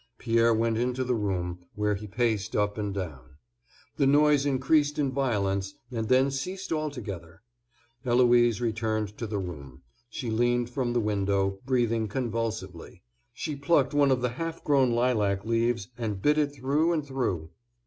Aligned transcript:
Pierre 0.17 0.51
went 0.51 0.79
into 0.79 1.03
the 1.03 1.13
room, 1.13 1.59
where 1.75 1.93
he 1.93 2.07
paced 2.07 2.55
up 2.55 2.75
and 2.75 2.91
down. 2.91 3.37
The 3.97 4.07
noise 4.07 4.47
increased 4.47 4.97
in 4.97 5.11
violence, 5.11 5.75
and 5.91 6.07
then 6.09 6.31
ceased 6.31 6.73
altogether. 6.73 7.43
Eloise 8.03 8.59
returned 8.61 9.15
to 9.19 9.27
the 9.27 9.37
room; 9.37 9.83
she 10.09 10.31
leaned 10.31 10.71
from 10.71 10.93
the 10.93 10.99
window, 10.99 11.59
breathing 11.67 12.07
convulsively; 12.07 13.03
she 13.31 13.55
plucked 13.55 13.93
one 13.93 14.09
of 14.09 14.21
the 14.21 14.29
half 14.29 14.63
grown 14.63 14.89
lilac 14.89 15.45
leaves 15.45 15.89
and 15.99 16.19
bit 16.19 16.39
it 16.39 16.51
through 16.55 16.93
and 16.93 17.05
through. 17.05 17.51